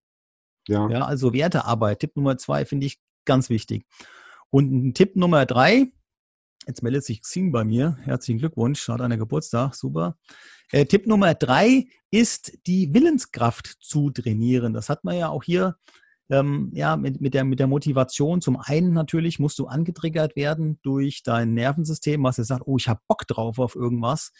Ja. 0.68 0.88
ja. 0.88 1.04
Also 1.04 1.32
Wertearbeit. 1.32 2.00
Tipp 2.00 2.16
Nummer 2.16 2.38
zwei 2.38 2.64
finde 2.64 2.86
ich 2.86 2.98
ganz 3.24 3.50
wichtig. 3.50 3.86
Und 4.50 4.94
Tipp 4.94 5.16
Nummer 5.16 5.46
drei, 5.46 5.92
jetzt 6.66 6.82
meldet 6.82 7.04
sich 7.04 7.22
Xing 7.22 7.52
bei 7.52 7.64
mir. 7.64 7.98
Herzlichen 8.02 8.38
Glückwunsch, 8.38 8.86
hat 8.88 9.00
einer 9.00 9.16
Geburtstag, 9.16 9.74
super. 9.74 10.18
Äh, 10.72 10.86
Tipp 10.86 11.06
Nummer 11.06 11.34
drei 11.34 11.86
ist, 12.10 12.58
die 12.66 12.92
Willenskraft 12.94 13.66
zu 13.80 14.10
trainieren. 14.10 14.72
Das 14.72 14.88
hat 14.88 15.04
man 15.04 15.16
ja 15.16 15.28
auch 15.28 15.42
hier 15.42 15.76
ähm, 16.30 16.70
ja, 16.72 16.96
mit, 16.96 17.20
mit, 17.20 17.34
der, 17.34 17.44
mit 17.44 17.58
der 17.58 17.66
Motivation. 17.66 18.40
Zum 18.40 18.56
einen 18.56 18.92
natürlich 18.92 19.38
musst 19.38 19.58
du 19.58 19.66
angetriggert 19.66 20.36
werden 20.36 20.78
durch 20.82 21.22
dein 21.22 21.54
Nervensystem, 21.54 22.22
was 22.22 22.36
jetzt 22.36 22.48
sagt, 22.48 22.62
oh, 22.66 22.76
ich 22.78 22.88
habe 22.88 23.00
Bock 23.08 23.26
drauf 23.26 23.58
auf 23.58 23.74
irgendwas. 23.74 24.32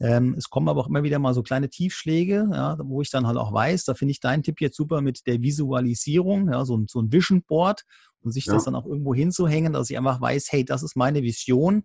Ähm, 0.00 0.34
es 0.36 0.50
kommen 0.50 0.68
aber 0.68 0.80
auch 0.80 0.88
immer 0.88 1.02
wieder 1.02 1.18
mal 1.18 1.34
so 1.34 1.42
kleine 1.42 1.70
Tiefschläge, 1.70 2.48
ja, 2.52 2.76
wo 2.82 3.02
ich 3.02 3.10
dann 3.10 3.26
halt 3.26 3.36
auch 3.36 3.52
weiß, 3.52 3.84
da 3.84 3.94
finde 3.94 4.12
ich 4.12 4.20
deinen 4.20 4.42
Tipp 4.44 4.60
jetzt 4.60 4.76
super 4.76 5.00
mit 5.00 5.26
der 5.26 5.42
Visualisierung, 5.42 6.50
ja, 6.52 6.64
so, 6.64 6.76
ein, 6.76 6.86
so 6.88 7.00
ein 7.00 7.12
Vision 7.12 7.42
Board 7.42 7.82
und 8.20 8.30
sich 8.30 8.46
ja. 8.46 8.54
das 8.54 8.64
dann 8.64 8.76
auch 8.76 8.86
irgendwo 8.86 9.12
hinzuhängen, 9.12 9.72
dass 9.72 9.90
ich 9.90 9.98
einfach 9.98 10.20
weiß, 10.20 10.52
hey, 10.52 10.64
das 10.64 10.84
ist 10.84 10.96
meine 10.96 11.22
Vision 11.22 11.82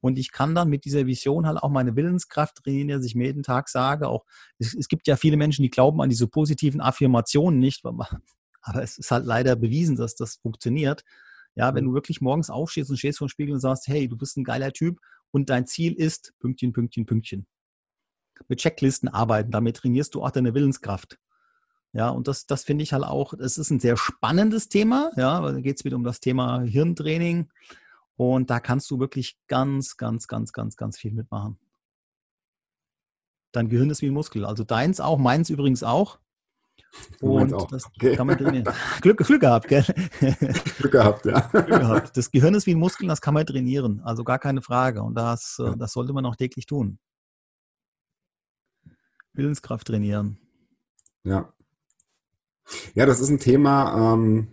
und 0.00 0.18
ich 0.18 0.30
kann 0.30 0.54
dann 0.54 0.68
mit 0.68 0.84
dieser 0.84 1.06
Vision 1.06 1.46
halt 1.46 1.56
auch 1.62 1.70
meine 1.70 1.96
Willenskraft 1.96 2.56
trainieren, 2.56 2.88
dass 2.88 3.06
ich 3.06 3.14
mir 3.14 3.28
jeden 3.28 3.42
Tag 3.42 3.70
sage, 3.70 4.08
auch 4.08 4.26
es, 4.58 4.74
es, 4.74 4.88
gibt 4.88 5.06
ja 5.06 5.16
viele 5.16 5.38
Menschen, 5.38 5.62
die 5.62 5.70
glauben 5.70 6.02
an 6.02 6.10
diese 6.10 6.28
positiven 6.28 6.82
Affirmationen 6.82 7.58
nicht, 7.58 7.82
aber 8.64 8.82
es 8.82 8.98
ist 8.98 9.10
halt 9.10 9.26
leider 9.26 9.56
bewiesen, 9.56 9.96
dass 9.96 10.16
das 10.16 10.36
funktioniert. 10.36 11.04
Ja, 11.54 11.74
wenn 11.74 11.84
mhm. 11.84 11.90
du 11.90 11.94
wirklich 11.94 12.20
morgens 12.20 12.50
aufstehst 12.50 12.90
und 12.90 12.96
stehst 12.96 13.18
vor 13.18 13.28
dem 13.28 13.30
Spiegel 13.30 13.54
und 13.54 13.60
sagst, 13.60 13.86
hey, 13.86 14.08
du 14.08 14.16
bist 14.16 14.36
ein 14.36 14.44
geiler 14.44 14.72
Typ 14.72 14.98
und 15.30 15.50
dein 15.50 15.66
Ziel 15.66 15.92
ist 15.92 16.32
Pünktchen, 16.40 16.72
Pünktchen, 16.72 17.06
Pünktchen. 17.06 17.46
Mit 18.48 18.60
Checklisten 18.60 19.08
arbeiten, 19.08 19.52
damit 19.52 19.76
trainierst 19.76 20.14
du 20.14 20.22
auch 20.22 20.30
deine 20.30 20.54
Willenskraft. 20.54 21.18
Ja, 21.92 22.08
und 22.08 22.26
das, 22.26 22.46
das 22.46 22.64
finde 22.64 22.82
ich 22.82 22.92
halt 22.92 23.04
auch, 23.04 23.34
es 23.34 23.56
ist 23.56 23.70
ein 23.70 23.78
sehr 23.78 23.96
spannendes 23.96 24.68
Thema, 24.68 25.12
ja, 25.16 25.40
da 25.40 25.60
geht 25.60 25.78
es 25.78 25.84
wieder 25.84 25.94
um 25.94 26.02
das 26.02 26.18
Thema 26.18 26.62
Hirntraining 26.62 27.48
und 28.16 28.50
da 28.50 28.58
kannst 28.58 28.90
du 28.90 28.98
wirklich 28.98 29.38
ganz, 29.46 29.96
ganz, 29.96 30.26
ganz, 30.26 30.52
ganz, 30.52 30.76
ganz 30.76 30.98
viel 30.98 31.12
mitmachen. 31.12 31.56
Dein 33.52 33.68
Gehirn 33.68 33.90
ist 33.90 34.02
wie 34.02 34.08
ein 34.08 34.14
Muskel, 34.14 34.44
also 34.44 34.64
deins 34.64 34.98
auch, 34.98 35.18
meins 35.18 35.50
übrigens 35.50 35.84
auch. 35.84 36.18
Und 37.20 37.52
das 37.72 37.86
okay. 37.86 38.16
kann 38.16 38.26
man 38.26 38.38
trainieren. 38.38 38.68
Glück, 39.00 39.18
Glück 39.18 39.40
gehabt, 39.40 39.68
gell? 39.68 39.84
Glück 40.78 40.92
gehabt, 40.92 41.26
ja. 41.26 41.40
Glück 41.40 41.66
gehabt. 41.66 42.16
Das 42.16 42.30
Gehirn 42.30 42.54
ist 42.54 42.66
wie 42.66 42.74
ein 42.74 42.78
Muskel, 42.78 43.08
das 43.08 43.20
kann 43.20 43.34
man 43.34 43.46
trainieren. 43.46 44.00
Also 44.04 44.24
gar 44.24 44.38
keine 44.38 44.62
Frage. 44.62 45.02
Und 45.02 45.14
das, 45.14 45.58
äh, 45.58 45.76
das 45.76 45.92
sollte 45.92 46.12
man 46.12 46.26
auch 46.26 46.36
täglich 46.36 46.66
tun. 46.66 46.98
Willenskraft 49.32 49.86
trainieren. 49.86 50.38
Ja. 51.24 51.52
Ja, 52.94 53.06
das 53.06 53.20
ist 53.20 53.28
ein 53.28 53.40
Thema, 53.40 54.14
ähm, 54.14 54.48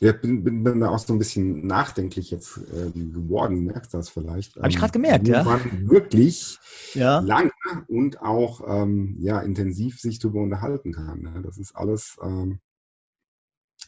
ja, 0.00 0.12
bin, 0.12 0.44
bin, 0.44 0.62
bin 0.62 0.80
da 0.80 0.90
auch 0.90 0.98
so 0.98 1.14
ein 1.14 1.18
bisschen 1.18 1.66
nachdenklich 1.66 2.30
jetzt 2.30 2.60
ähm, 2.74 3.12
geworden, 3.14 3.64
merkst 3.64 3.94
du 3.94 3.98
das 3.98 4.10
vielleicht? 4.10 4.56
Habe 4.56 4.68
ich 4.68 4.76
gerade 4.76 4.92
gemerkt, 4.92 5.26
ja. 5.26 5.42
Man 5.42 5.88
wirklich 5.88 6.58
ja. 6.92 7.20
lange 7.20 7.50
und 7.88 8.20
auch 8.20 8.60
ähm, 8.66 9.16
ja, 9.18 9.40
intensiv 9.40 9.98
sich 9.98 10.18
darüber 10.18 10.42
unterhalten 10.42 10.92
kann. 10.92 11.22
Ne? 11.22 11.40
Das 11.42 11.56
ist 11.56 11.74
alles 11.74 12.16
ähm, 12.22 12.60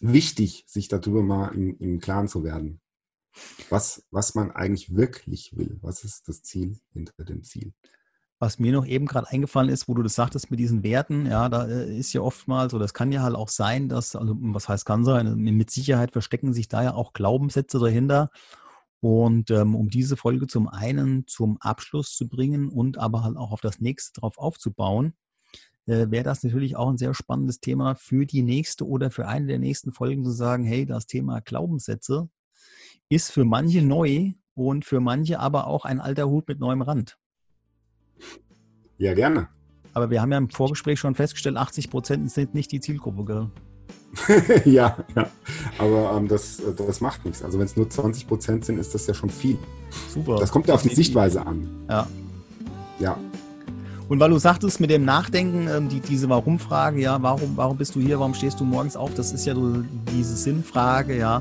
wichtig, 0.01 0.65
sich 0.67 0.89
darüber 0.89 1.23
mal 1.23 1.49
im, 1.49 1.77
im 1.79 2.01
Klaren 2.01 2.29
zu 2.29 2.43
werden. 2.43 2.81
Was, 3.69 4.07
was 4.11 4.35
man 4.35 4.51
eigentlich 4.51 4.97
wirklich 4.97 5.57
will. 5.57 5.79
Was 5.83 6.05
ist 6.05 6.27
das 6.29 6.43
Ziel 6.43 6.79
hinter 6.93 7.25
dem 7.25 7.45
Ziel? 7.45 7.75
Was 8.41 8.61
mir 8.61 8.73
noch 8.73 8.87
eben 8.87 9.07
gerade 9.07 9.29
eingefallen 9.29 9.69
ist, 9.69 9.89
wo 9.89 9.95
du 9.95 10.03
das 10.03 10.15
sagtest 10.15 10.51
mit 10.51 10.61
diesen 10.61 10.85
Werten, 10.85 11.27
ja, 11.27 11.49
da 11.49 11.67
äh, 11.67 11.99
ist 11.99 12.13
ja 12.13 12.21
oftmals, 12.21 12.73
oder 12.73 12.85
das 12.85 12.95
kann 12.95 13.11
ja 13.11 13.23
halt 13.23 13.35
auch 13.35 13.49
sein, 13.49 13.89
dass, 13.89 14.15
also 14.15 14.37
was 14.39 14.69
heißt 14.69 14.85
kann 14.85 15.05
sein, 15.05 15.35
mit 15.37 15.71
Sicherheit 15.71 16.13
verstecken 16.13 16.53
sich 16.53 16.69
da 16.69 16.83
ja 16.83 16.95
auch 16.95 17.13
Glaubenssätze 17.13 17.79
dahinter. 17.81 18.31
Und 19.01 19.51
ähm, 19.51 19.75
um 19.75 19.91
diese 19.91 20.17
Folge 20.17 20.47
zum 20.47 20.69
einen 20.69 21.27
zum 21.27 21.59
Abschluss 21.61 22.17
zu 22.17 22.29
bringen 22.29 22.69
und 22.69 22.99
aber 22.99 23.23
halt 23.23 23.37
auch 23.37 23.53
auf 23.53 23.61
das 23.61 23.81
nächste 23.81 24.21
drauf 24.21 24.39
aufzubauen, 24.39 25.15
äh, 25.87 26.11
wäre 26.11 26.25
das 26.25 26.43
natürlich 26.43 26.77
auch 26.77 26.91
ein 26.91 26.99
sehr 26.99 27.15
spannendes 27.15 27.61
Thema 27.61 27.95
für 27.95 28.27
die 28.27 28.43
nächste 28.43 28.87
oder 28.87 29.11
für 29.11 29.27
eine 29.27 29.47
der 29.47 29.59
nächsten 29.59 29.93
Folgen 29.93 30.25
zu 30.25 30.31
sagen, 30.31 30.65
hey, 30.65 30.85
das 30.85 31.07
Thema 31.07 31.41
Glaubenssätze 31.41 32.29
ist 33.09 33.33
für 33.33 33.45
manche 33.45 33.83
neu 33.83 34.33
und 34.55 34.85
für 34.85 35.01
manche 35.01 35.41
aber 35.41 35.67
auch 35.67 35.85
ein 35.85 36.01
alter 36.01 36.29
Hut 36.29 36.49
mit 36.49 36.61
neuem 36.61 36.83
Rand. 36.83 37.19
Ja, 38.99 39.15
gerne. 39.15 39.49
Aber 39.95 40.11
wir 40.11 40.21
haben 40.21 40.31
ja 40.31 40.39
im 40.39 40.51
Vorgespräch 40.51 41.01
schon 41.01 41.15
festgestellt, 41.15 41.57
80 41.57 41.91
Prozent 41.91 42.31
sind 42.31 42.55
nicht 42.55 42.71
die 42.71 42.81
Zielgruppe, 42.81 43.25
gell? 43.25 43.51
ja, 44.65 44.97
ja, 45.15 45.31
aber 45.79 46.17
ähm, 46.17 46.29
das, 46.29 46.63
das 46.77 47.01
macht 47.01 47.25
nichts. 47.25 47.43
Also 47.43 47.59
wenn 47.59 47.67
es 47.67 47.77
nur 47.77 47.89
20 47.89 48.27
Prozent 48.27 48.65
sind, 48.65 48.79
ist 48.79 48.95
das 48.95 49.07
ja 49.07 49.15
schon 49.15 49.31
viel. 49.31 49.59
Super. 50.13 50.37
Das 50.37 50.51
kommt 50.51 50.67
ja 50.67 50.75
auf 50.75 50.83
die 50.83 50.95
Sichtweise 50.95 51.45
an. 51.45 51.69
Ja. 51.89 52.07
Ja. 52.99 53.17
Und 54.09 54.19
weil 54.21 54.31
du 54.31 54.39
sagtest 54.39 54.81
mit 54.81 54.91
dem 54.91 55.05
Nachdenken, 55.05 55.69
ähm, 55.69 55.89
die, 55.89 56.01
diese 56.01 56.29
Warum-Frage, 56.29 57.01
ja, 57.01 57.21
warum, 57.23 57.57
warum 57.57 57.77
bist 57.77 57.95
du 57.95 58.01
hier, 58.01 58.19
warum 58.19 58.35
stehst 58.35 58.59
du 58.59 58.65
morgens 58.65 58.97
auf, 58.97 59.13
das 59.15 59.33
ist 59.33 59.45
ja 59.45 59.55
so 59.55 59.83
diese 60.13 60.35
Sinnfrage, 60.35 61.17
ja. 61.19 61.41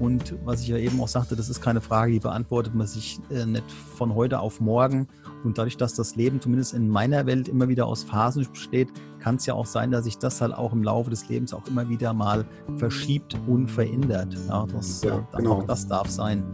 Und 0.00 0.36
was 0.44 0.62
ich 0.62 0.68
ja 0.68 0.76
eben 0.76 1.00
auch 1.00 1.08
sagte, 1.08 1.34
das 1.34 1.48
ist 1.48 1.60
keine 1.60 1.80
Frage, 1.80 2.12
die 2.12 2.20
beantwortet 2.20 2.74
man 2.74 2.86
sich 2.86 3.18
äh, 3.30 3.44
nicht 3.44 3.70
von 3.70 4.14
heute 4.14 4.38
auf 4.38 4.60
morgen. 4.60 5.08
Und 5.44 5.58
dadurch, 5.58 5.76
dass 5.76 5.94
das 5.94 6.14
Leben 6.16 6.40
zumindest 6.40 6.74
in 6.74 6.88
meiner 6.88 7.26
Welt 7.26 7.48
immer 7.48 7.68
wieder 7.68 7.86
aus 7.86 8.04
Phasen 8.04 8.46
besteht, 8.50 8.88
kann 9.18 9.36
es 9.36 9.46
ja 9.46 9.54
auch 9.54 9.66
sein, 9.66 9.90
dass 9.90 10.04
sich 10.04 10.18
das 10.18 10.40
halt 10.40 10.54
auch 10.54 10.72
im 10.72 10.82
Laufe 10.82 11.10
des 11.10 11.28
Lebens 11.28 11.52
auch 11.52 11.66
immer 11.66 11.88
wieder 11.88 12.12
mal 12.12 12.44
verschiebt 12.76 13.36
und 13.46 13.68
verändert. 13.68 14.36
Ja, 14.48 14.66
das, 14.66 15.02
ja, 15.02 15.18
äh, 15.18 15.36
genau. 15.36 15.58
auch 15.58 15.64
das 15.64 15.86
darf 15.88 16.08
sein. 16.08 16.44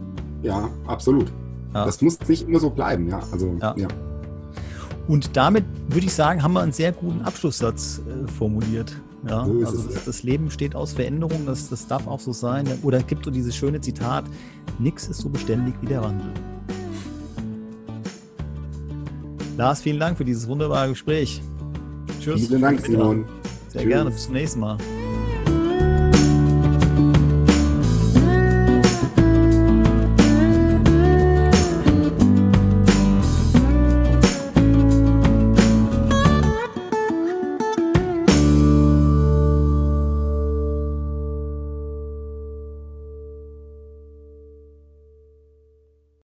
Ja, 0.41 0.69
absolut. 0.87 1.31
Ja. 1.73 1.85
Das 1.85 2.01
muss 2.01 2.19
nicht 2.27 2.47
immer 2.47 2.59
so 2.59 2.69
bleiben, 2.69 3.07
ja. 3.09 3.19
Also, 3.31 3.55
ja. 3.61 3.75
ja. 3.77 3.87
Und 5.07 5.37
damit 5.37 5.65
würde 5.87 6.07
ich 6.07 6.13
sagen, 6.13 6.41
haben 6.41 6.53
wir 6.53 6.61
einen 6.61 6.71
sehr 6.71 6.91
guten 6.91 7.21
Abschlusssatz 7.21 8.01
äh, 8.07 8.27
formuliert. 8.31 8.95
Ja, 9.27 9.41
also 9.41 9.81
das, 9.89 10.05
das, 10.05 10.23
Leben 10.23 10.51
steht 10.51 10.75
aus 10.75 10.93
Veränderungen, 10.93 11.47
das, 11.47 11.69
das 11.69 11.87
darf 11.87 12.05
auch 12.07 12.19
so 12.19 12.31
sein. 12.31 12.67
Oder 12.83 12.99
es 12.99 13.07
gibt 13.07 13.25
so 13.25 13.31
dieses 13.31 13.55
schöne 13.55 13.81
Zitat, 13.81 14.25
nichts 14.77 15.07
ist 15.07 15.19
so 15.19 15.29
beständig 15.29 15.73
wie 15.81 15.87
der 15.87 16.03
Wandel. 16.03 16.29
Lars, 19.57 19.81
vielen 19.81 19.99
Dank 19.99 20.17
für 20.17 20.25
dieses 20.25 20.47
wunderbare 20.47 20.89
Gespräch. 20.89 21.41
Tschüss. 22.21 22.47
Vielen 22.47 22.61
Dank, 22.61 22.81
Simon. 22.81 23.25
Sehr 23.69 23.81
Tschüss. 23.81 23.91
gerne. 23.91 24.11
Bis 24.11 24.23
zum 24.25 24.33
nächsten 24.33 24.59
Mal. 24.59 24.77